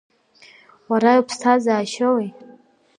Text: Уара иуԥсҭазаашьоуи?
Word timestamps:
Уара 0.89 1.11
иуԥсҭазаашьоуи? 1.15 2.27